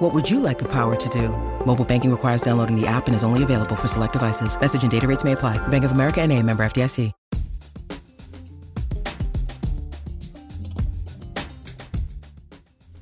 [0.00, 1.28] What would you like the power to do?
[1.66, 4.58] Mobile banking requires downloading the app and is only available for select devices.
[4.58, 5.58] Message and data rates may apply.
[5.68, 7.12] Bank of America and a member FDIC.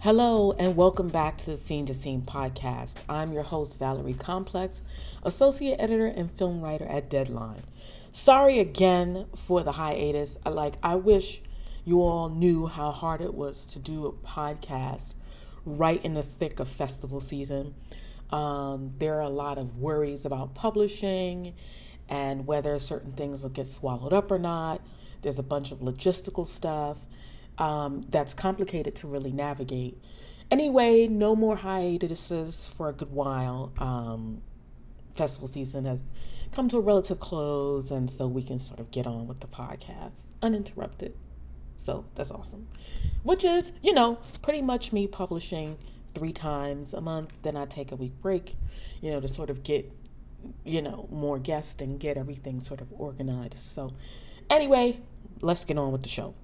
[0.01, 2.97] Hello and welcome back to the Scene to Scene podcast.
[3.09, 4.83] I'm your host, Valerie Complex,
[5.23, 7.62] Associate Editor and Film Writer at Deadline.
[8.11, 10.37] Sorry again for the hiatus.
[10.45, 11.42] Like, I wish
[11.84, 15.15] you all knew how hard it was to do a podcast
[15.77, 17.75] right in the thick of festival season.
[18.31, 21.55] Um, there are a lot of worries about publishing
[22.09, 24.81] and whether certain things will get swallowed up or not.
[25.23, 26.97] There's a bunch of logistical stuff
[27.59, 29.98] um, that's complicated to really navigate.
[30.51, 33.73] Anyway, no more hiatuses for a good while.
[33.79, 34.41] Um,
[35.14, 36.05] festival season has
[36.53, 39.47] come to a relative close, and so we can sort of get on with the
[39.47, 41.14] podcast uninterrupted.
[41.89, 42.69] So that's awesome.
[43.22, 45.78] Which is, you know, pretty much me publishing
[46.14, 47.30] three times a month.
[47.41, 48.56] Then I take a week break,
[49.00, 49.91] you know, to sort of get,
[50.67, 53.56] you know, more guests and get everything sort of organized.
[53.56, 53.95] So,
[54.50, 55.00] anyway,
[55.41, 56.34] let's get on with the show.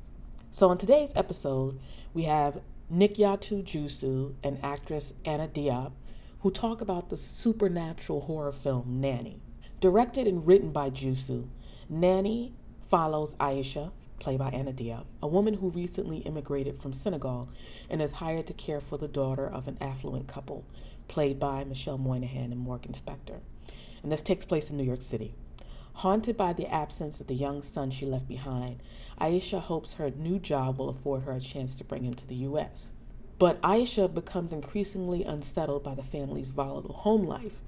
[0.51, 1.79] So, on today's episode,
[2.15, 5.93] we have Nikyatu Jusu and actress Anna Diop,
[6.41, 9.43] who talk about the supernatural horror film Nanny.
[9.83, 11.49] Directed and written by Jusu,
[11.91, 12.55] Nanny
[12.87, 13.93] follows Aisha,
[14.25, 17.51] played by Anna Diop, a woman who recently immigrated from Senegal
[17.91, 20.65] and is hired to care for the daughter of an affluent couple,
[21.09, 23.41] played by Michelle Monaghan and Morgan Spector.
[24.03, 25.35] And this takes place in New York City.
[25.97, 28.83] Haunted by the absence of the young son she left behind,
[29.21, 32.37] Aisha hopes her new job will afford her a chance to bring him to the
[32.37, 32.93] U.S.
[33.39, 37.61] But Aisha becomes increasingly unsettled by the family's volatile home life.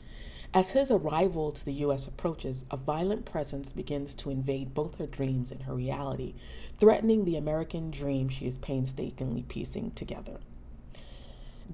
[0.56, 2.06] As his arrival to the U.S.
[2.06, 6.32] approaches, a violent presence begins to invade both her dreams and her reality,
[6.78, 10.38] threatening the American dream she is painstakingly piecing together.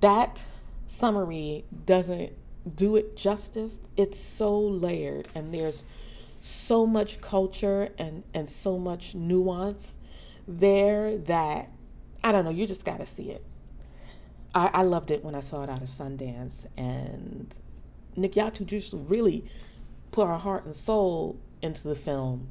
[0.00, 0.42] That
[0.88, 2.32] summary doesn't
[2.74, 3.78] do it justice.
[3.96, 5.84] It's so layered, and there's
[6.40, 9.96] so much culture and, and so much nuance
[10.48, 11.70] there that
[12.24, 13.44] I don't know, you just got to see it.
[14.52, 17.56] I, I loved it when I saw it out of Sundance, and
[18.16, 19.44] Nikyatu just really
[20.10, 22.48] put her heart and soul into the film,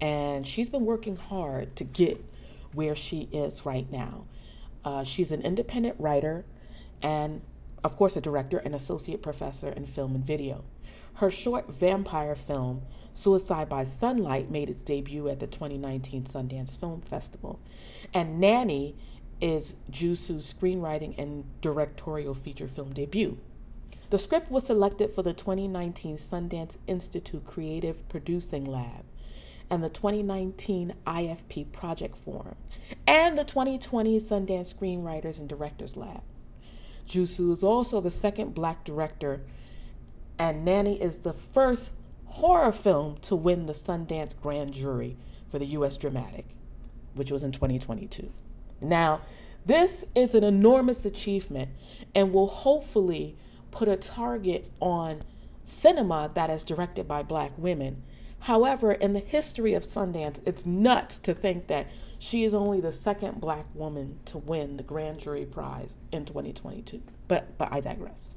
[0.00, 2.24] and she's been working hard to get
[2.72, 4.26] where she is right now.
[4.84, 6.44] Uh, she's an independent writer
[7.02, 7.40] and,
[7.82, 10.64] of course, a director and associate professor in film and video.
[11.14, 17.02] Her short vampire film, Suicide by Sunlight, made its debut at the 2019 Sundance Film
[17.02, 17.60] Festival.
[18.12, 18.96] And Nanny
[19.40, 23.38] is Jusu's screenwriting and directorial feature film debut.
[24.14, 29.04] The script was selected for the 2019 Sundance Institute Creative Producing Lab
[29.68, 32.54] and the 2019 IFP Project Forum
[33.08, 36.20] and the 2020 Sundance Screenwriters and Directors Lab.
[37.08, 39.40] Jusu is also the second black director
[40.38, 41.90] and Nanny is the first
[42.26, 45.16] horror film to win the Sundance Grand Jury
[45.50, 45.96] for the U.S.
[45.96, 46.46] Dramatic,
[47.14, 48.30] which was in 2022.
[48.80, 49.22] Now,
[49.66, 51.70] this is an enormous achievement
[52.14, 53.36] and will hopefully
[53.74, 55.24] put a target on
[55.64, 58.02] cinema that is directed by black women.
[58.40, 62.92] However, in the history of Sundance, it's nuts to think that she is only the
[62.92, 67.02] second black woman to win the Grand Jury Prize in 2022.
[67.26, 68.28] But, but I digress.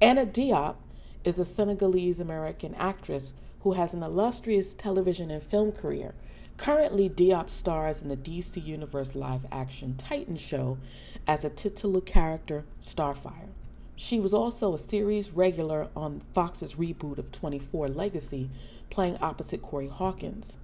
[0.00, 0.76] Anna Diop
[1.24, 6.14] is a Senegalese American actress who has an illustrious television and film career.
[6.58, 10.78] Currently, Diop stars in the DC Universe live action Titan show
[11.26, 13.48] as a titular character, Starfire.
[13.96, 18.50] She was also a series regular on Fox's reboot of 24 Legacy,
[18.90, 20.58] playing opposite Corey Hawkins.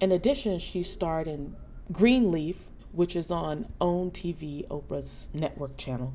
[0.00, 1.56] In addition, she starred in
[1.90, 2.56] Greenleaf,
[2.92, 6.14] which is on OWN TV, Oprah's network channel,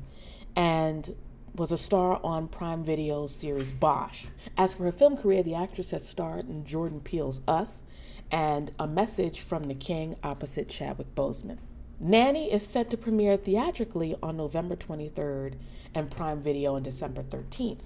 [0.56, 1.14] and
[1.54, 4.26] was a star on Prime Video's series Bosch.
[4.56, 7.82] As for her film career, the actress has starred in Jordan Peele's Us
[8.30, 11.58] and A Message from the King opposite Chadwick Boseman.
[12.06, 15.54] Nanny is set to premiere theatrically on November 23rd
[15.94, 17.78] and Prime Video on December 13th.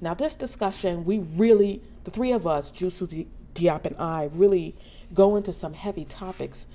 [0.00, 4.76] Now, this discussion, we really, the three of us, Jusu Diop and I, really
[5.12, 6.68] go into some heavy topics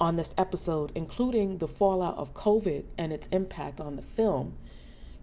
[0.00, 4.56] on this episode, including the fallout of COVID and its impact on the film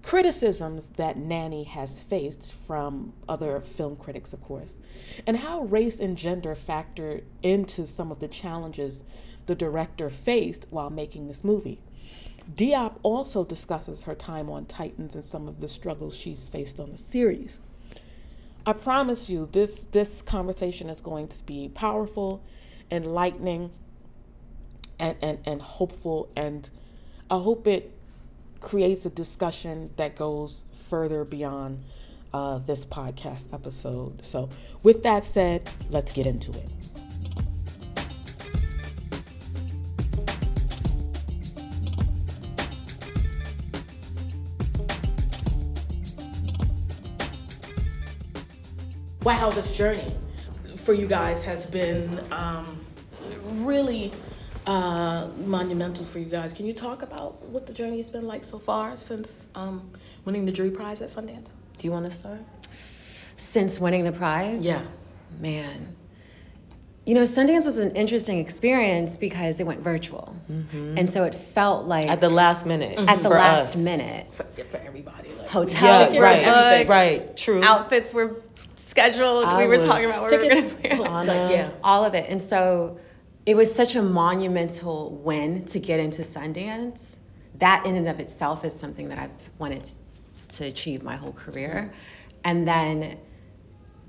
[0.07, 4.77] criticisms that Nanny has faced from other film critics, of course,
[5.25, 9.03] and how race and gender factor into some of the challenges
[9.47, 11.81] the director faced while making this movie.
[12.55, 16.91] Diop also discusses her time on Titans and some of the struggles she's faced on
[16.91, 17.59] the series.
[18.65, 22.44] I promise you, this this conversation is going to be powerful,
[22.91, 23.71] enlightening,
[24.99, 26.69] and, and, and hopeful, and
[27.29, 27.91] I hope it
[28.59, 31.83] creates a discussion that goes further beyond
[32.33, 34.25] uh, this podcast episode.
[34.25, 34.49] So,
[34.83, 36.96] with that said, let's get into it.
[49.27, 50.09] Wow, this journey
[50.85, 52.79] for you guys has been um,
[53.56, 54.13] really
[54.65, 56.53] uh, monumental for you guys.
[56.53, 59.91] Can you talk about what the journey has been like so far since um,
[60.24, 61.50] winning the jury prize at Sundance?
[61.77, 62.39] Do you want to start?
[63.35, 64.63] Since winning the prize?
[64.63, 64.81] Yeah.
[65.41, 65.97] Man.
[67.06, 70.38] You know, Sundance was an interesting experience because it went virtual.
[70.50, 71.00] Mm-hmm.
[71.00, 72.07] And so it felt like.
[72.07, 72.97] At the last minute.
[72.97, 73.83] At the last us.
[73.83, 74.33] minute.
[74.33, 75.33] For, for everybody.
[75.33, 76.89] Like, Hotels yeah, were right, booked.
[76.89, 77.62] Right, true.
[77.62, 78.41] Outfits were
[78.97, 79.45] scheduled.
[79.45, 80.97] I we were talking about where we were going to play.
[80.97, 81.71] Like, yeah.
[81.83, 82.25] All of it.
[82.29, 82.99] And so
[83.45, 87.19] it was such a monumental win to get into Sundance.
[87.59, 89.89] That in and of itself is something that I've wanted
[90.49, 91.91] to achieve my whole career.
[92.44, 93.17] And then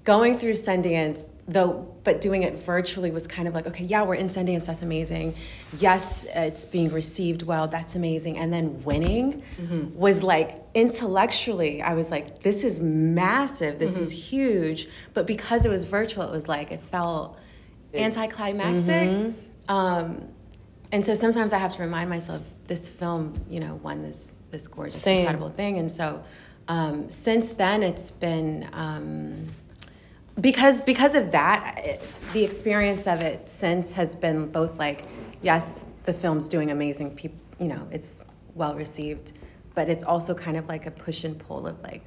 [0.04, 4.14] going through Sundance, though, but doing it virtually was kind of like, okay, yeah, we're
[4.14, 5.34] in Sundance, that's amazing.
[5.78, 8.36] Yes, it's being received well, that's amazing.
[8.36, 9.98] And then winning mm-hmm.
[9.98, 14.02] was like, intellectually, I was like, this is massive, this mm-hmm.
[14.02, 14.88] is huge.
[15.14, 17.38] But because it was virtual, it was like, it felt
[17.94, 19.08] anticlimactic.
[19.08, 19.72] Mm-hmm.
[19.72, 20.28] Um,
[20.92, 24.66] and so sometimes I have to remind myself, this film, you know, won this this
[24.66, 25.20] gorgeous, Same.
[25.20, 25.76] incredible thing.
[25.76, 26.22] And so
[26.68, 29.48] um, since then, it's been um,
[30.40, 32.02] because because of that, it,
[32.32, 35.04] the experience of it since has been both like,
[35.42, 37.14] yes, the film's doing amazing.
[37.16, 38.20] People, you know, it's
[38.54, 39.32] well received,
[39.74, 42.02] but it's also kind of like a push and pull of like,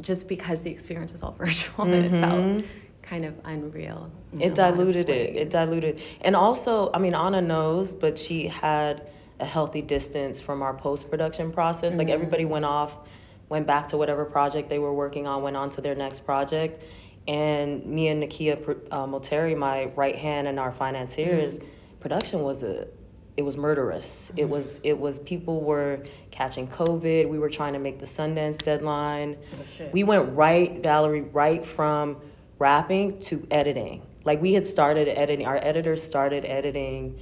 [0.00, 2.14] just because the experience was all virtual, mm-hmm.
[2.14, 2.64] it felt
[3.02, 4.10] kind of unreal.
[4.38, 5.34] It diluted it.
[5.34, 9.08] It diluted, and also, I mean, Anna knows, but she had
[9.40, 11.92] a healthy distance from our post production process.
[11.92, 11.98] Mm-hmm.
[11.98, 12.96] Like everybody went off,
[13.48, 16.84] went back to whatever project they were working on, went on to their next project
[17.28, 18.56] and me and Nikkia
[18.90, 22.00] uh, Moulterie, my right hand and our financiers, mm-hmm.
[22.00, 22.88] production was a
[23.36, 24.30] it was murderous.
[24.30, 24.38] Mm-hmm.
[24.40, 27.28] It was it was people were catching COVID.
[27.28, 29.36] We were trying to make the Sundance deadline.
[29.52, 32.16] Oh, we went right, Valerie, right from
[32.58, 34.02] wrapping to editing.
[34.24, 35.46] Like we had started editing.
[35.46, 37.20] Our editors started editing.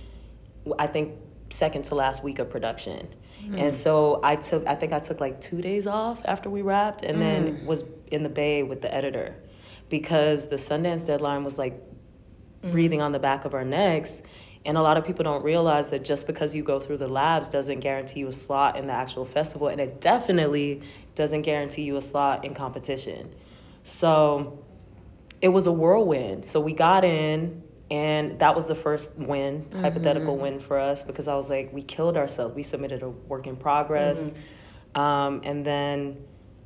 [0.78, 1.16] I think
[1.50, 3.08] second to last week of production.
[3.44, 3.60] Mm.
[3.60, 7.02] And so I took I think I took like 2 days off after we wrapped
[7.02, 7.20] and mm.
[7.20, 9.34] then was in the bay with the editor
[9.88, 12.70] because the Sundance deadline was like mm-hmm.
[12.70, 14.22] breathing on the back of our necks.
[14.64, 17.48] And a lot of people don't realize that just because you go through the labs
[17.48, 19.68] doesn't guarantee you a slot in the actual festival.
[19.68, 20.82] And it definitely
[21.14, 23.32] doesn't guarantee you a slot in competition.
[23.84, 24.64] So
[25.40, 26.44] it was a whirlwind.
[26.44, 27.62] So we got in,
[27.92, 29.82] and that was the first win, mm-hmm.
[29.82, 32.56] hypothetical win for us, because I was like, we killed ourselves.
[32.56, 34.32] We submitted a work in progress.
[34.32, 35.00] Mm-hmm.
[35.00, 36.16] Um, and then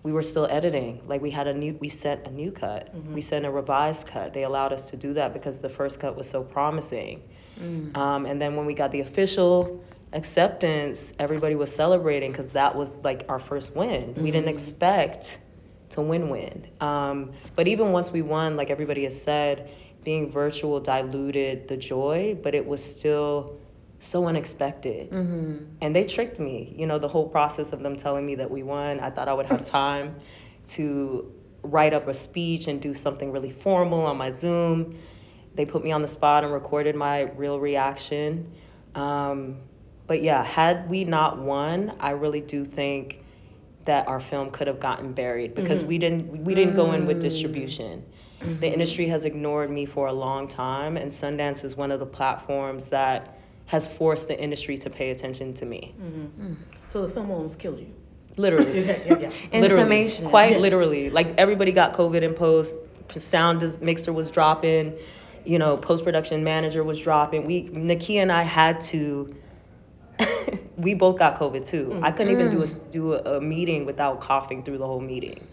[0.03, 1.03] we were still editing.
[1.07, 2.95] Like we had a new, we sent a new cut.
[2.95, 3.15] Mm-hmm.
[3.15, 4.33] We sent a revised cut.
[4.33, 7.23] They allowed us to do that because the first cut was so promising.
[7.61, 7.97] Mm.
[7.97, 12.97] Um, and then when we got the official acceptance, everybody was celebrating because that was
[12.97, 14.15] like our first win.
[14.15, 14.23] Mm-hmm.
[14.23, 14.55] We didn't mm-hmm.
[14.55, 15.39] expect
[15.91, 16.67] to win-win.
[16.81, 19.71] Um, but even once we won, like everybody has said,
[20.03, 23.60] being virtual diluted the joy, but it was still
[24.01, 25.11] so unexpected.
[25.11, 25.65] Mm-hmm.
[25.81, 26.75] And they tricked me.
[26.77, 29.35] You know, the whole process of them telling me that we won, I thought I
[29.35, 30.17] would have time
[30.69, 34.99] to write up a speech and do something really formal on my Zoom.
[35.55, 38.51] They put me on the spot and recorded my real reaction.
[38.95, 39.59] Um,
[40.07, 43.23] but yeah, had we not won, I really do think
[43.85, 45.89] that our film could have gotten buried because mm-hmm.
[45.89, 48.05] we didn't we didn't go in with distribution.
[48.41, 48.61] Mm-hmm.
[48.61, 52.07] The industry has ignored me for a long time, and Sundance is one of the
[52.07, 53.39] platforms that
[53.71, 55.95] has forced the industry to pay attention to me.
[55.97, 56.45] Mm-hmm.
[56.45, 56.57] Mm.
[56.89, 57.95] So the film almost killed you.
[58.37, 58.81] Literally.
[58.85, 59.31] yeah, yeah, yeah.
[59.53, 59.83] In literally.
[59.85, 60.29] summation.
[60.29, 60.59] Quite yeah.
[60.59, 61.09] literally.
[61.09, 62.77] Like everybody got COVID in post.
[63.17, 64.99] Sound mixer was dropping.
[65.45, 67.47] You know, post production manager was dropping.
[67.47, 69.37] We Nikkia and I had to.
[70.77, 71.87] we both got COVID too.
[71.87, 72.05] Mm-hmm.
[72.05, 72.91] I couldn't even do a mm.
[72.91, 75.47] do a, a, meeting without coughing through the whole meeting.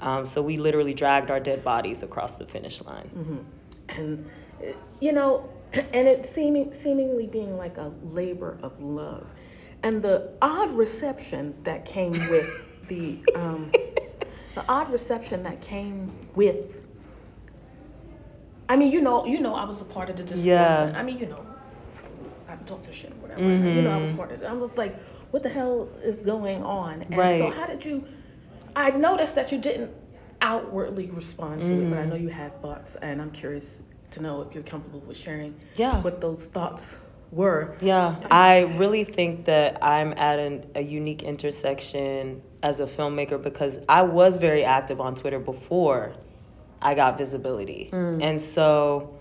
[0.00, 3.10] Um, so we literally dragged our dead bodies across the finish line.
[3.16, 4.00] Mm-hmm.
[4.00, 4.30] And
[5.00, 5.48] you know,
[5.92, 9.26] and it seeming seemingly being like a labor of love
[9.84, 13.70] and the odd reception that came with the um,
[14.54, 16.80] the odd reception that came with.
[18.68, 20.44] I mean, you know, you know, I was a part of the discourse.
[20.44, 20.92] Yeah.
[20.96, 21.44] I mean, you know,
[22.48, 23.42] I'm talking shit, or whatever.
[23.42, 24.46] You know, I was part of it.
[24.46, 24.98] I was like,
[25.32, 27.02] what the hell is going on?
[27.02, 28.06] And so, how did you?
[28.74, 29.90] I noticed that you didn't
[30.40, 33.80] outwardly respond to it, but I know you have thoughts, and I'm curious
[34.14, 36.00] to know if you're comfortable with sharing Yeah.
[36.00, 36.96] what those thoughts
[37.30, 37.76] were.
[37.80, 43.78] Yeah, I really think that I'm at an, a unique intersection as a filmmaker because
[43.88, 46.14] I was very active on Twitter before
[46.80, 47.90] I got visibility.
[47.92, 48.22] Mm.
[48.22, 49.18] And so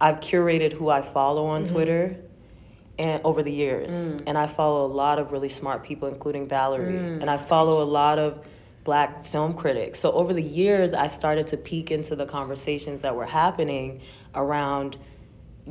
[0.00, 1.74] I've curated who I follow on mm-hmm.
[1.74, 2.16] Twitter
[2.98, 4.14] and over the years.
[4.14, 4.22] Mm.
[4.28, 6.92] And I follow a lot of really smart people including Valerie.
[6.94, 7.20] Mm.
[7.20, 8.46] And I follow a lot of
[8.86, 9.98] black film critics.
[9.98, 14.00] So over the years I started to peek into the conversations that were happening
[14.34, 14.96] around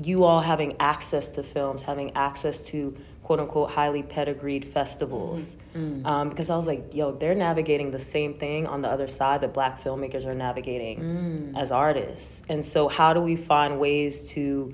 [0.03, 5.55] you all having access to films, having access to quote unquote highly pedigreed festivals.
[5.74, 6.05] Mm-hmm.
[6.05, 6.05] Mm.
[6.05, 9.41] Um, because I was like, yo, they're navigating the same thing on the other side
[9.41, 11.57] that black filmmakers are navigating mm.
[11.57, 12.43] as artists.
[12.50, 14.74] And so, how do we find ways to,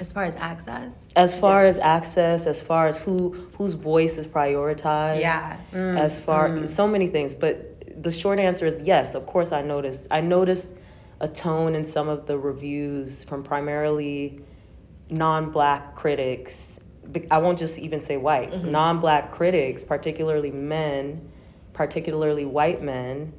[0.00, 4.26] As far as access, as far as access, as far as who whose voice is
[4.26, 5.58] prioritized, Yeah.
[5.72, 5.98] Mm.
[6.00, 7.34] as far so many things.
[7.34, 7.69] But
[8.00, 9.14] the short answer is yes.
[9.14, 10.08] Of course, I noticed.
[10.10, 10.74] I noticed
[11.20, 14.40] a tone in some of the reviews from primarily
[15.10, 16.80] non-black critics.
[17.30, 18.64] I won't just even say white.
[18.64, 21.30] Non-black critics, particularly men,
[21.72, 23.32] particularly white men,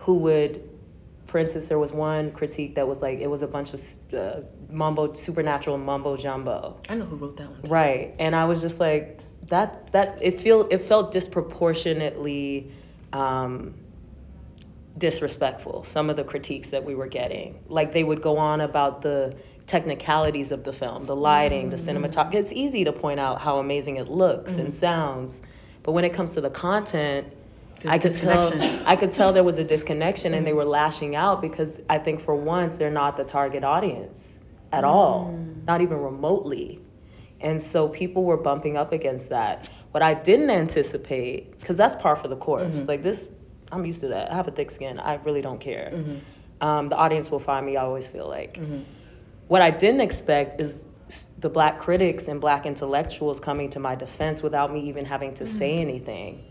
[0.00, 0.68] who would.
[1.26, 4.40] For instance, there was one critique that was like it was a bunch of uh,
[4.70, 6.80] mumbo supernatural mumbo jumbo.
[6.88, 7.60] I know who wrote that one.
[7.70, 8.14] Right.
[8.18, 12.72] And I was just like, that that it feel it felt disproportionately
[13.12, 13.74] um,
[14.98, 15.82] disrespectful.
[15.84, 19.36] Some of the critiques that we were getting, like they would go on about the
[19.66, 22.04] technicalities of the film, the lighting, the mm-hmm.
[22.04, 22.34] cinematography.
[22.34, 24.78] It's easy to point out how amazing it looks and mm-hmm.
[24.78, 25.42] sounds,
[25.82, 27.32] but when it comes to the content.
[27.86, 28.52] I could tell.
[28.88, 30.58] I could tell there was a disconnection, and they mm-hmm.
[30.58, 34.40] were lashing out because I think for once they're not the target audience
[34.72, 34.88] at mm.
[34.88, 36.80] all, not even remotely.
[37.40, 39.68] And so people were bumping up against that.
[39.92, 42.86] What I didn't anticipate, because that's par for the course.
[42.86, 43.28] Like this,
[43.70, 44.32] I'm used to that.
[44.32, 44.98] I have a thick skin.
[44.98, 45.90] I really don't care.
[45.94, 46.66] Mm-hmm.
[46.66, 47.76] Um, the audience will find me.
[47.76, 48.54] I always feel like.
[48.54, 48.82] Mm-hmm.
[49.48, 50.86] What I didn't expect is
[51.38, 55.46] the black critics and black intellectuals coming to my defense without me even having to
[55.46, 55.88] say mm-hmm.
[55.88, 56.44] anything.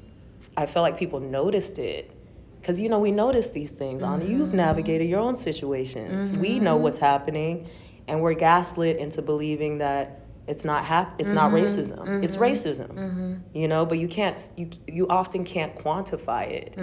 [0.55, 2.11] I felt like people noticed it.
[2.59, 4.01] Because, you know, we notice these things.
[4.03, 6.37] Anna, you've navigated your own situations.
[6.37, 7.69] We know what's happening,
[8.07, 11.65] and we're gaslit into believing that it's not hap- it's not mm-hmm.
[11.65, 12.23] racism.
[12.23, 12.43] It's mm-hmm.
[12.43, 12.93] racism.
[12.93, 13.57] Mm-hmm.
[13.57, 16.73] You know, but you can't you you often can't quantify it.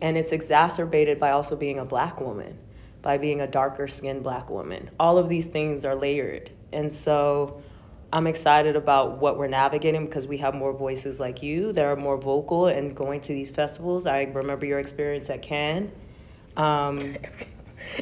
[0.00, 2.58] And it's exacerbated by also being a black woman,
[3.02, 4.90] by being a darker skinned black woman.
[4.98, 6.50] All of these things are layered.
[6.72, 7.62] And so
[8.12, 11.96] I'm excited about what we're navigating because we have more voices like you that are
[11.96, 14.06] more vocal and going to these festivals.
[14.06, 15.90] I remember your experience at Cannes.
[16.56, 17.16] Um,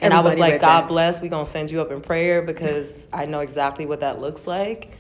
[0.03, 0.89] and I was like, God that.
[0.89, 4.21] bless, we're going to send you up in prayer because I know exactly what that
[4.21, 4.93] looks like.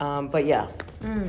[0.00, 0.66] Um, but yeah,
[1.02, 1.28] Hey,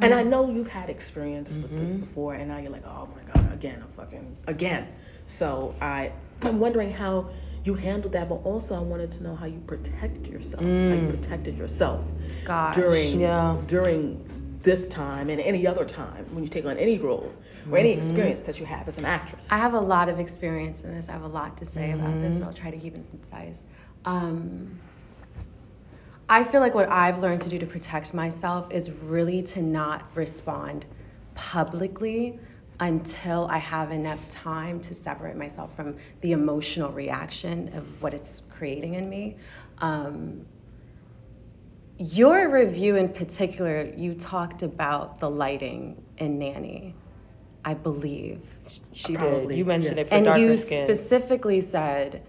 [0.00, 0.30] And I mm-hmm.
[0.30, 2.00] know you've had experience with this mm-hmm.
[2.00, 4.86] before, and now you're like, oh my god, again, I'm fucking again.
[5.26, 6.12] So I,
[6.42, 7.30] I'm wondering how
[7.64, 10.72] you handled that, but also I wanted to know how you protect yourself, how you
[10.72, 11.20] mm.
[11.20, 12.04] protected yourself
[12.44, 12.76] Gosh.
[12.76, 13.56] during Yeah.
[13.66, 14.24] during
[14.60, 17.32] this time and any other time when you take on any role
[17.70, 17.98] or any mm-hmm.
[17.98, 19.46] experience that you have as an actress.
[19.50, 21.08] I have a lot of experience in this.
[21.08, 23.64] I have a lot to say about this, but I'll try to keep it concise.
[24.04, 24.78] Um,
[26.28, 30.14] I feel like what I've learned to do to protect myself is really to not
[30.14, 30.84] respond
[31.34, 32.38] publicly
[32.80, 38.42] until I have enough time to separate myself from the emotional reaction of what it's
[38.50, 39.36] creating in me.
[39.78, 40.46] Um,
[41.98, 46.94] your review in particular, you talked about the lighting in Nanny,
[47.64, 48.40] I believe.
[48.92, 49.50] she did.
[49.50, 50.02] You mentioned yeah.
[50.02, 50.84] it for And darker you skin.
[50.84, 52.22] specifically said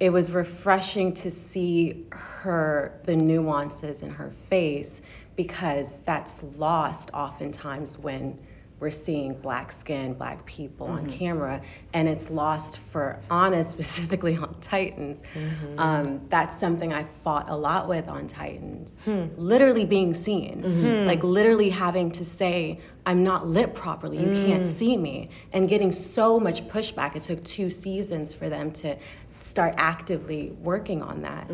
[0.00, 5.02] it was refreshing to see her, the nuances in her face,
[5.36, 8.38] because that's lost oftentimes when
[8.80, 11.18] we're seeing black skin, black people on mm-hmm.
[11.18, 11.60] camera,
[11.92, 15.22] and it's lost for Anna specifically on Titans.
[15.34, 15.78] Mm-hmm.
[15.78, 19.04] Um, that's something I fought a lot with on Titans.
[19.04, 19.26] Hmm.
[19.36, 21.06] Literally being seen, mm-hmm.
[21.06, 24.66] like literally having to say, I'm not lit properly, you can't mm.
[24.66, 27.16] see me, and getting so much pushback.
[27.16, 28.96] It took two seasons for them to
[29.42, 31.50] start actively working on that.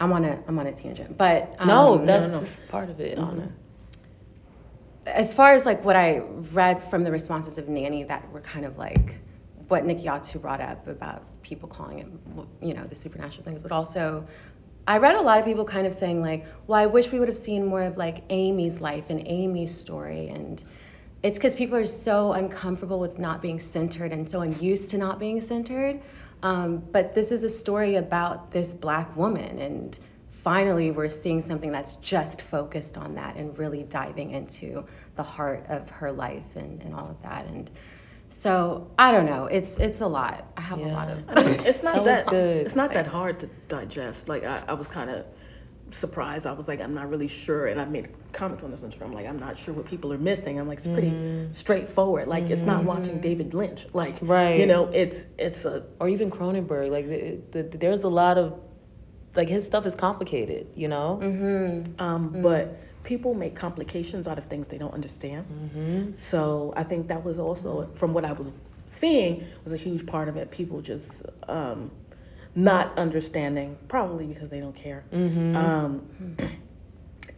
[0.00, 3.00] I'm on a I'm on a tangent, but No, um, that this is part of
[3.00, 3.50] it, Anna.
[5.06, 6.18] as far as like what I
[6.52, 9.16] read from the responses of Nanny that were kind of like
[9.68, 12.06] what Nikyatu brought up about people calling it,
[12.66, 14.26] you know, the supernatural things, but also
[14.86, 17.28] I read a lot of people kind of saying like, well, I wish we would
[17.28, 20.62] have seen more of like Amy's life and Amy's story and
[21.22, 25.18] it's because people are so uncomfortable with not being centered and so unused to not
[25.18, 26.00] being centered.
[26.42, 29.98] Um, but this is a story about this black woman and
[30.30, 34.84] finally we're seeing something that's just focused on that and really diving into
[35.16, 37.70] the heart of her life and, and all of that and
[38.28, 41.60] so i don't know it's it's a lot i have a lot of I mean,
[41.66, 42.56] it's not That that, good.
[42.56, 44.28] it's not that hard to digest.
[44.28, 45.24] Like I, I was kind of
[45.92, 46.46] surprised.
[46.46, 49.04] I was like, I'm not really sure, and I made comments on this on Twitter.
[49.06, 50.58] I'm like, I'm not sure what people are missing.
[50.58, 51.52] I'm like, it's pretty Mm-hmm.
[51.52, 52.28] straightforward.
[52.28, 53.86] Like it's not watching David Lynch.
[53.92, 54.58] Like Right.
[54.60, 56.90] you know, it's it's a Or even Cronenberg.
[56.90, 58.58] Like, the, the, there's a lot of,
[59.34, 61.18] like, his stuff is complicated, you know?
[61.98, 66.14] Um, But people make complications out of things they don't understand.
[66.18, 68.50] So I think that was also, from what I was
[68.86, 70.50] seeing, was a huge part of it.
[70.50, 71.12] People just
[71.48, 71.90] um,
[72.58, 76.36] not understanding, probably because they don't care, um,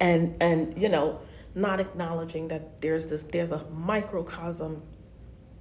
[0.00, 1.20] and and you know,
[1.54, 4.82] not acknowledging that there's this there's a microcosm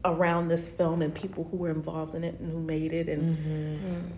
[0.05, 4.13] around this film and people who were involved in it and who made it and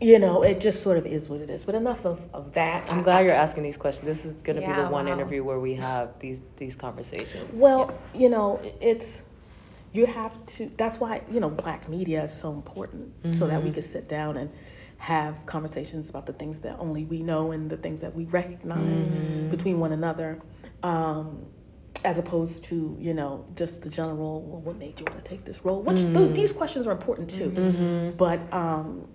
[0.00, 2.90] you know it just sort of is what it is but enough of, of that
[2.90, 4.04] I'm glad you're asking these questions.
[4.04, 5.12] This is going to be the one wow.
[5.12, 7.60] interview where we have these these conversations.
[7.60, 9.22] Well, you know, it's
[9.92, 10.70] you have to.
[10.76, 13.74] That's why you know black media is so important, so that we mm-hmm.
[13.74, 14.50] can sit down and
[14.98, 18.78] have conversations about the things that only we know and the things that we recognize
[18.78, 19.50] mm-hmm.
[19.50, 20.38] between one another,
[20.82, 21.46] um,
[22.04, 24.42] as opposed to you know just the general.
[24.42, 25.82] Well, what made you want to take this role?
[25.82, 26.34] Which th- mm-hmm.
[26.34, 28.40] these questions are important too, but.
[28.52, 29.08] Um,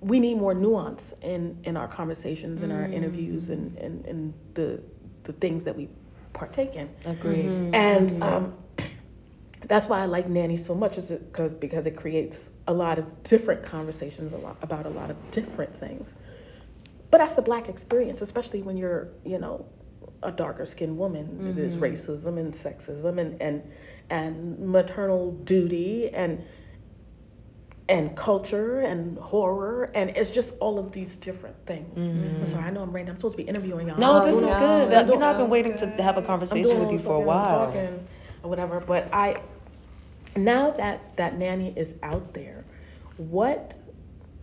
[0.00, 4.80] we need more nuance in, in our conversations and our interviews and, and, and the
[5.28, 5.88] the things that we
[6.32, 6.88] partake in.
[7.04, 7.74] Agreed.
[7.74, 8.54] And um,
[9.66, 12.98] that's why I like Nanny so much, is it because because it creates a lot
[12.98, 16.08] of different conversations a lot, about a lot of different things.
[17.10, 19.66] But that's the black experience, especially when you're you know
[20.22, 21.54] a darker skinned woman.
[21.54, 21.84] There's mm-hmm.
[21.84, 23.62] racism and sexism and and
[24.10, 26.44] and maternal duty and
[27.88, 31.98] and culture and horror and it's just all of these different things.
[31.98, 32.36] Mm-hmm.
[32.36, 33.14] I'm sorry, I know I'm random.
[33.14, 33.98] I'm supposed to be interviewing y'all.
[33.98, 35.08] No, this is good.
[35.08, 37.72] You know, I've been waiting to have a conversation with you for a while.
[38.42, 38.80] Or whatever.
[38.80, 39.40] But I
[40.36, 42.64] now that that nanny is out there,
[43.16, 43.74] what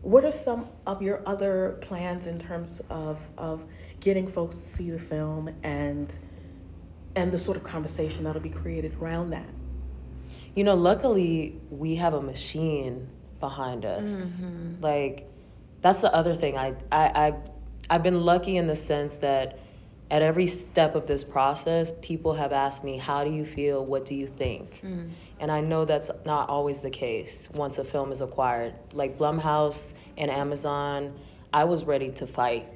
[0.02, 3.64] what are some of your other plans in terms of of
[4.00, 6.14] getting folks to see the film and
[7.16, 9.50] and the sort of conversation that'll be created around that?
[10.54, 14.38] You know, luckily we have a machine behind us.
[14.38, 14.84] Mm-hmm.
[14.84, 15.30] Like
[15.82, 16.58] that's the other thing.
[16.58, 17.34] I I I
[17.90, 19.60] I've been lucky in the sense that
[20.12, 23.84] at every step of this process, people have asked me, "How do you feel?
[23.86, 25.10] What do you think?" Mm.
[25.40, 28.74] And I know that's not always the case once a film is acquired.
[28.94, 31.14] Like Blumhouse and Amazon,
[31.52, 32.68] I was ready to fight.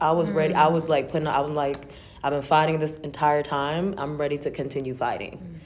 [0.00, 0.54] I was ready.
[0.54, 0.72] I mm.
[0.72, 1.28] was like putting.
[1.28, 1.78] I was like,
[2.22, 3.94] I've been fighting this entire time.
[3.98, 5.38] I'm ready to continue fighting.
[5.38, 5.60] Mm.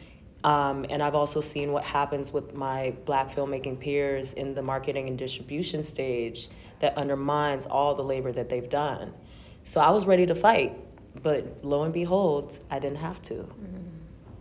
[0.44, 5.09] Um, and I've also seen what happens with my black filmmaking peers in the marketing
[5.09, 6.48] and distribution stage
[6.81, 9.14] that undermines all the labor that they've done.
[9.62, 10.77] So I was ready to fight,
[11.22, 13.48] but lo and behold, I didn't have to.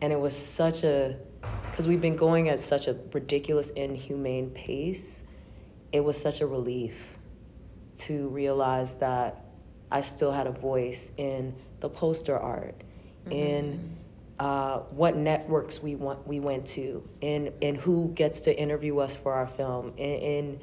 [0.01, 1.17] And it was such a,
[1.69, 5.23] because we've been going at such a ridiculous, inhumane pace,
[5.91, 7.17] it was such a relief
[7.95, 9.45] to realize that
[9.91, 12.75] I still had a voice in the poster art,
[13.29, 13.95] in
[14.39, 19.15] uh, what networks we want we went to, in in who gets to interview us
[19.15, 20.59] for our film, in, in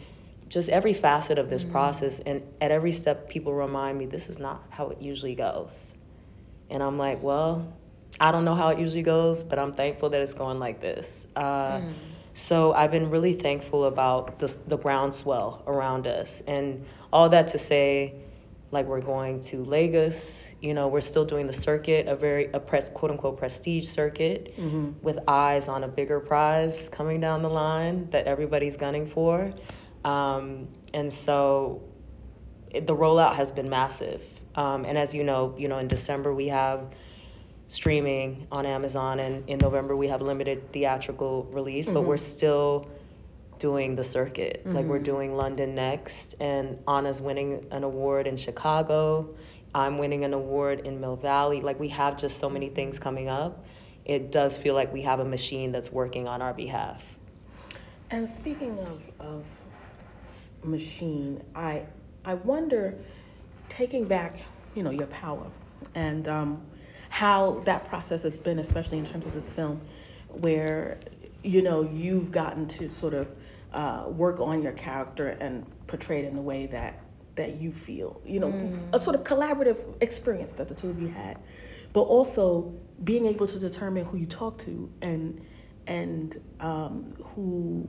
[0.48, 2.20] just every facet of this process.
[2.20, 5.94] And at every step, people remind me this is not how it usually goes.
[6.70, 7.72] And I'm like, well,
[8.20, 11.26] I don't know how it usually goes, but I'm thankful that it's going like this.
[11.36, 11.80] Uh,
[12.32, 16.42] So I've been really thankful about the, the groundswell around us.
[16.46, 18.14] And all that to say,
[18.70, 22.60] like we're going to Lagos, you know, we're still doing the circuit, a very, a
[22.60, 24.54] press, quote unquote, prestige circuit
[25.02, 29.52] with eyes on a bigger prize coming down the line that everybody's gunning for.
[30.04, 31.82] Um, and so
[32.70, 34.22] it, the rollout has been massive.
[34.54, 36.92] Um, and as you know, you know, in December we have
[37.68, 42.88] streaming on Amazon, and in November we have limited theatrical release, but we're still
[43.60, 44.62] doing the circuit.
[44.66, 49.34] Like we're doing London next, and Anna's winning an award in Chicago.
[49.72, 51.60] I'm winning an award in Mill Valley.
[51.60, 53.64] Like we have just so many things coming up.
[54.04, 57.06] It does feel like we have a machine that's working on our behalf.
[58.10, 59.44] And speaking of, of
[60.64, 61.84] machine, I
[62.24, 62.96] I wonder,
[63.70, 64.40] taking back,
[64.74, 65.46] you know, your power,
[65.94, 66.60] and um,
[67.08, 69.80] how that process has been, especially in terms of this film,
[70.28, 70.98] where
[71.42, 73.30] you know you've gotten to sort of
[73.72, 77.00] uh, work on your character and portray it in the way that
[77.36, 78.48] that you feel, you know,
[78.92, 81.38] a sort of collaborative experience that the two of you had,
[81.92, 85.40] but also being able to determine who you talk to and
[85.86, 87.88] and um, who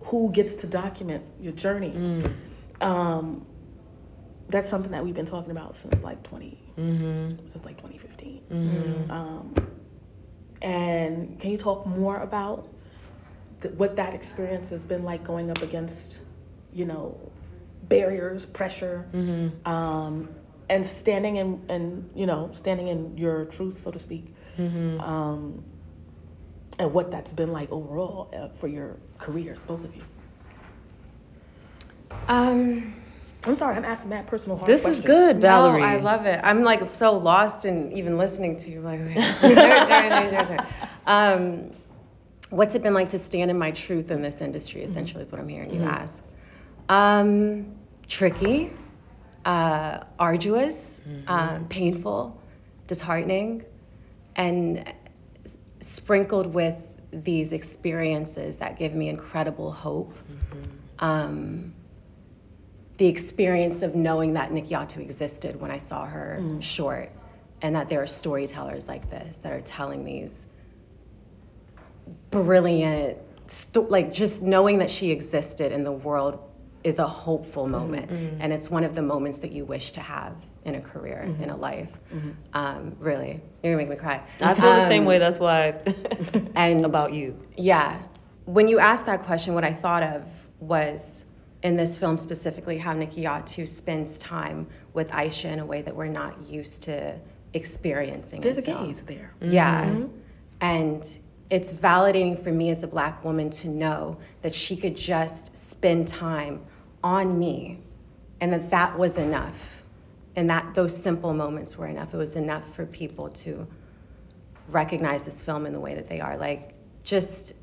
[0.00, 1.92] who gets to document your journey.
[2.80, 3.46] Um,
[4.48, 6.58] that's something that we've been talking about since like 20
[7.52, 8.42] since like 2015.
[9.10, 9.54] Um,
[10.62, 12.68] and can you talk more about
[13.62, 16.18] th- what that experience has been like going up against,
[16.72, 17.16] you know,
[17.88, 19.06] barriers, pressure,
[19.66, 20.28] um,
[20.68, 24.34] and standing in, and you know, standing in your truth, so to speak,
[25.00, 25.62] um,
[26.78, 30.02] and what that's been like overall uh, for your careers, both of you.
[32.28, 32.94] Um,
[33.48, 35.06] I'm sorry, I'm asking mad personal hard This is questions.
[35.06, 35.80] good, Valerie.
[35.80, 36.40] No, I love it.
[36.42, 38.80] I'm like so lost in even listening to you.
[38.80, 39.14] Like, okay.
[39.42, 40.66] Your turn, your
[41.06, 41.70] um,
[42.50, 44.82] what's it been like to stand in my truth in this industry?
[44.82, 46.22] Essentially, is what I'm hearing you ask.
[46.88, 47.74] Um,
[48.06, 48.70] tricky,
[49.44, 52.40] uh, arduous, um, painful,
[52.86, 53.64] disheartening,
[54.36, 54.92] and
[55.44, 56.82] s- sprinkled with
[57.12, 60.14] these experiences that give me incredible hope.
[60.98, 61.72] Um,
[62.98, 66.62] the experience of knowing that Nikyatu existed when I saw her mm.
[66.62, 67.10] short,
[67.62, 70.46] and that there are storytellers like this that are telling these
[72.30, 76.40] brilliant, sto- like just knowing that she existed in the world
[76.84, 77.72] is a hopeful mm-hmm.
[77.72, 78.40] moment, mm-hmm.
[78.40, 80.34] and it's one of the moments that you wish to have
[80.64, 81.42] in a career, mm-hmm.
[81.42, 81.92] in a life.
[82.52, 84.22] Um, really, you're gonna make me cry.
[84.40, 85.18] I feel the same Um, way.
[85.18, 85.74] That's why.
[86.54, 87.38] and About you.
[87.56, 88.00] Yeah.
[88.44, 90.24] When you asked that question, what I thought of
[90.60, 91.24] was
[91.62, 96.06] in this film specifically how Nikyatu spends time with Aisha in a way that we're
[96.06, 97.18] not used to
[97.52, 98.40] experiencing.
[98.40, 98.86] There's a film.
[98.86, 99.32] gaze there.
[99.40, 99.84] Yeah.
[99.84, 100.06] Mm-hmm.
[100.60, 101.18] And
[101.50, 106.06] it's validating for me as a black woman to know that she could just spend
[106.06, 106.64] time
[107.02, 107.80] on me
[108.40, 109.82] and that that was enough.
[110.36, 112.14] And that those simple moments were enough.
[112.14, 113.66] It was enough for people to
[114.68, 116.36] recognize this film in the way that they are.
[116.36, 117.54] Like, just,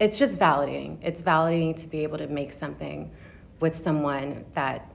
[0.00, 0.98] it's just validating.
[1.02, 3.12] It's validating to be able to make something
[3.64, 4.92] with someone that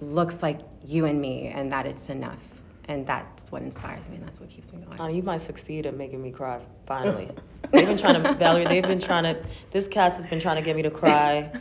[0.00, 2.42] looks like you and me and that it's enough.
[2.86, 4.98] And that's what inspires me and that's what keeps me going.
[4.98, 6.58] Anna, you might succeed at making me cry.
[6.86, 7.30] Finally,
[7.70, 8.64] they've been trying to Valerie.
[8.64, 9.38] They've been trying to.
[9.72, 11.52] This cast has been trying to get me to cry,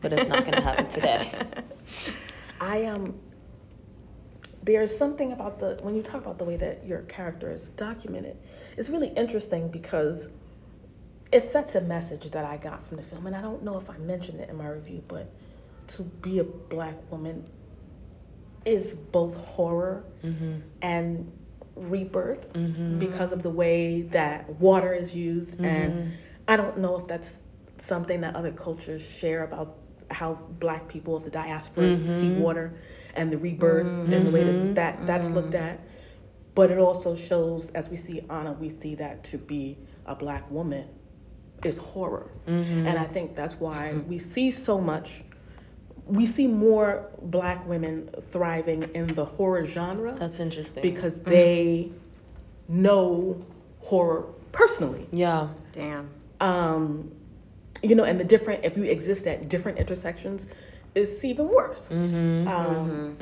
[0.00, 1.30] but it's not going to happen today.
[2.60, 3.14] I um
[4.62, 8.38] there's something about the when you talk about the way that your character is documented,
[8.78, 10.28] it's really interesting because
[11.32, 13.90] it sets a message that I got from the film, and I don't know if
[13.90, 15.30] I mentioned it in my review, but
[15.88, 17.44] to be a black woman
[18.64, 20.60] is both horror mm-hmm.
[20.80, 21.30] and
[21.74, 22.98] rebirth mm-hmm.
[22.98, 25.64] because of the way that water is used, mm-hmm.
[25.64, 26.12] and
[26.46, 27.42] I don't know if that's
[27.78, 29.78] something that other cultures share about
[30.10, 32.74] how black people of the diaspora see water
[33.14, 35.80] and the rebirth and the way that, that that's looked at.
[36.54, 40.50] But it also shows, as we see Anna, we see that to be a black
[40.50, 40.86] woman
[41.64, 42.30] is horror.
[42.46, 45.22] And I think that's why we see so much,
[46.06, 50.82] we see more black women thriving in the horror genre That's interesting.
[50.82, 51.90] because they
[52.68, 53.44] know
[53.80, 55.06] horror personally.
[55.12, 56.10] yeah, Damn.
[56.40, 57.12] Um,
[57.82, 60.46] you know, and the different, if you exist at different intersections,
[60.94, 61.88] it's even worse.
[61.90, 63.16] Um,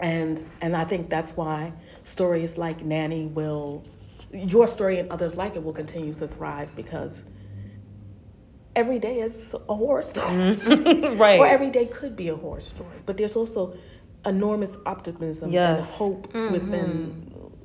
[0.00, 1.72] And and I think that's why
[2.04, 3.82] stories like Nanny will,
[4.32, 7.24] your story and others like it will continue to thrive because
[8.80, 10.54] every day is a horror story,
[11.24, 11.38] right.
[11.40, 12.98] or every day could be a horror story.
[13.06, 13.62] But there's also
[14.24, 15.96] enormous optimism and Yes.
[16.02, 16.22] hope
[16.56, 16.90] within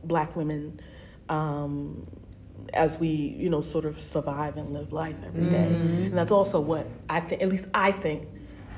[0.04, 0.80] Black women.
[1.30, 2.06] Um,
[2.74, 3.10] as we,
[3.44, 5.68] you know, sort of survive and live life every day.
[6.10, 8.20] And that's also what I think, at least I think,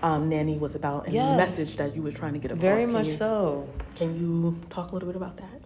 [0.03, 2.61] um, Nanny was about and the message that you were trying to get across.
[2.61, 3.69] Very Can much you- so.
[3.95, 5.59] Can you talk a little bit about that?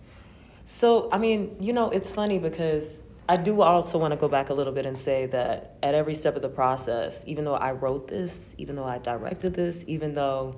[0.67, 4.49] So, I mean, you know, it's funny because I do also want to go back
[4.49, 7.73] a little bit and say that at every step of the process, even though I
[7.73, 10.55] wrote this, even though I directed this, even though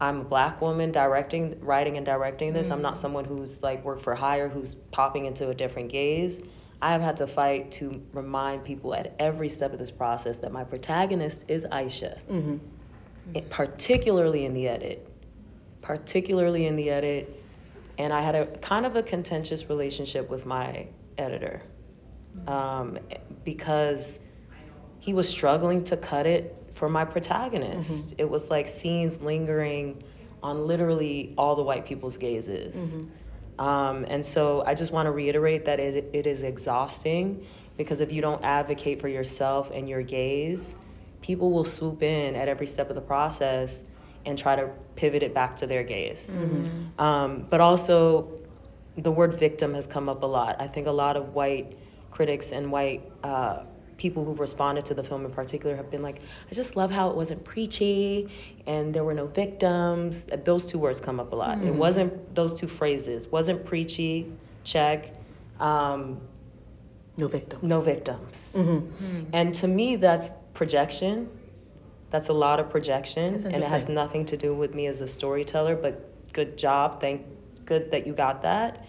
[0.00, 2.70] I'm a black woman directing, writing and directing this.
[2.70, 3.02] I'm not mm-hmm.
[3.02, 6.40] someone who's like worked for hire, who's popping into a different gaze.
[6.80, 10.50] I have had to fight to remind people at every step of this process that
[10.50, 12.56] my protagonist is Aisha, mm-hmm.
[13.34, 15.06] It- particularly in the edit,
[15.82, 17.44] particularly in the edit.
[17.98, 20.86] And I had a kind of a contentious relationship with my
[21.18, 21.62] editor
[22.46, 22.98] um,
[23.44, 24.20] because
[25.00, 28.14] he was struggling to cut it for my protagonist.
[28.18, 30.02] It was like scenes lingering
[30.42, 32.94] on literally all the white people's gazes.
[33.58, 37.44] Um, and so I just want to reiterate that it, it is exhausting
[37.76, 40.76] because if you don't advocate for yourself and your gaze,
[41.22, 43.82] people will swoop in at every step of the process
[44.24, 46.36] and try to pivot it back to their gaze.
[46.98, 48.37] Um, but also,
[48.98, 50.56] the word victim has come up a lot.
[50.60, 51.78] I think a lot of white
[52.10, 53.60] critics and white uh,
[53.96, 57.10] people who responded to the film in particular have been like, I just love how
[57.10, 58.28] it wasn't preachy
[58.66, 60.24] and there were no victims.
[60.44, 61.58] Those two words come up a lot.
[61.62, 64.32] It wasn't, those two phrases, wasn't preachy,
[64.64, 65.14] check.
[65.60, 66.20] Um,
[67.16, 67.62] No victims.
[67.62, 68.54] no victims.
[69.32, 71.28] And to me, that's projection.
[72.10, 75.06] That's a lot of projection, and it has nothing to do with me as a
[75.06, 75.76] storyteller.
[75.76, 77.26] But good job, thank
[77.68, 78.86] good that you got that.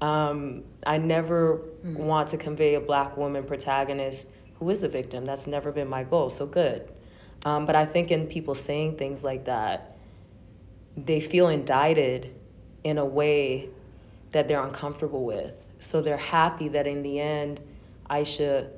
[0.00, 5.26] Um, I never want to convey a black woman protagonist who is a victim.
[5.26, 6.30] That's never been my goal.
[6.30, 6.88] So good.
[7.44, 9.96] Um, but I think in people saying things like that,
[10.96, 12.34] they feel indicted
[12.84, 13.68] in a way
[14.32, 15.52] that they're uncomfortable with.
[15.78, 17.60] So they're happy that in the end,
[18.10, 18.68] Aisha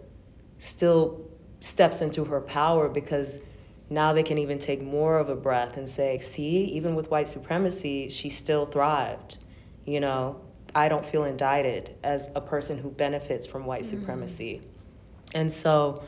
[0.58, 1.20] still
[1.60, 3.38] steps into her power because
[3.90, 7.29] now they can even take more of a breath and say, see, even with white
[7.29, 9.38] supremacy, she still thrived.
[9.85, 10.40] You know,
[10.74, 13.98] I don't feel indicted as a person who benefits from white mm-hmm.
[13.98, 14.62] supremacy.
[15.35, 16.05] And so,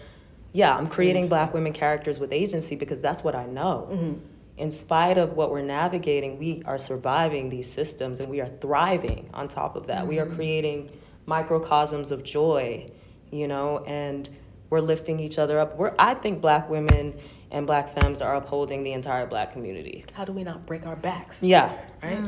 [0.53, 3.89] yeah, I'm creating black women characters with agency because that's what I know.
[3.91, 4.27] Mm-hmm.
[4.59, 9.29] In spite of what we're navigating, we are surviving these systems and we are thriving
[9.35, 10.07] on top of that.
[10.07, 10.37] We are mm-hmm.
[10.37, 10.91] creating
[11.27, 12.91] microcosms of joy,
[13.33, 14.29] you know, and
[14.71, 15.77] we're lifting each other up.
[15.77, 17.19] We're, I think black women
[17.53, 20.05] and black femmes are upholding the entire black community.
[20.15, 21.43] How do we not break our backs?
[21.43, 21.79] Yeah.
[22.03, 22.19] Right?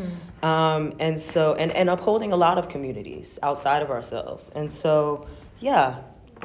[0.43, 4.51] Um, and so, and, and upholding a lot of communities outside of ourselves.
[4.55, 5.27] And so,
[5.61, 5.97] yeah,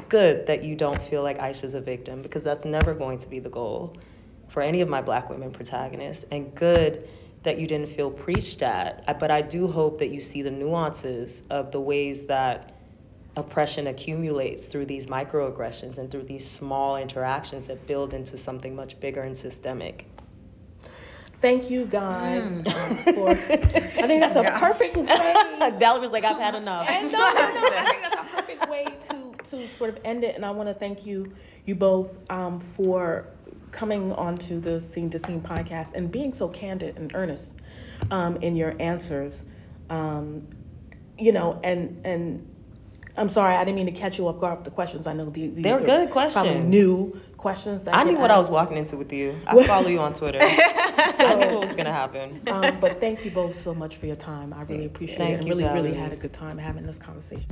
[0.08, 3.38] good that you don't feel like Aisha's a victim because that's never going to be
[3.38, 3.96] the goal
[4.48, 6.24] for any of my black women protagonists.
[6.30, 7.06] And good
[7.42, 9.18] that you didn't feel preached at.
[9.20, 12.74] But I do hope that you see the nuances of the ways that
[13.36, 18.98] oppression accumulates through these microaggressions and through these small interactions that build into something much
[19.00, 20.06] bigger and systemic.
[21.40, 22.64] Thank you guys um,
[23.14, 23.30] for.
[23.30, 25.06] I think that's a perfect way.
[25.78, 26.88] Valerie was like, I've had enough.
[26.90, 27.40] And no, no, no.
[27.40, 30.36] I think that's a perfect way to to sort of end it.
[30.36, 31.32] And I want to thank you,
[31.64, 33.26] you both, um, for
[33.72, 37.52] coming onto the Scene to Scene podcast and being so candid and earnest
[38.10, 39.42] um, in your answers.
[39.88, 40.46] Um,
[41.18, 42.46] you know, and and
[43.20, 45.06] I'm sorry, I didn't mean to catch you off guard with the questions.
[45.06, 46.68] I know these, these They're are good Probably questions.
[46.70, 47.84] new questions.
[47.84, 49.38] That I knew what I was walking into with you.
[49.46, 50.38] I follow you on Twitter.
[50.42, 52.40] I knew what was gonna happen.
[52.48, 54.54] Um, but thank you both so much for your time.
[54.54, 56.96] I really appreciate Thank it and you, really, really had a good time having this
[56.96, 57.46] conversation.